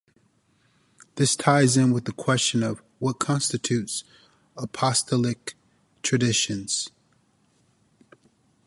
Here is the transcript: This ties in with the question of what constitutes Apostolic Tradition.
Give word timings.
This 1.13 1.35
ties 1.35 1.77
in 1.77 1.91
with 1.93 2.05
the 2.05 2.11
question 2.11 2.63
of 2.63 2.81
what 2.97 3.19
constitutes 3.19 4.03
Apostolic 4.57 5.53
Tradition. 6.01 6.65